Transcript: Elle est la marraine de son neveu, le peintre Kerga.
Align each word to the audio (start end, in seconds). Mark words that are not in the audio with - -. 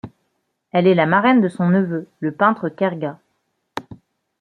Elle 0.71 0.87
est 0.87 0.95
la 0.95 1.05
marraine 1.05 1.41
de 1.41 1.47
son 1.47 1.69
neveu, 1.69 2.07
le 2.21 2.31
peintre 2.33 2.69
Kerga. 2.69 3.19